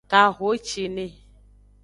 Kahocine. 0.11 1.05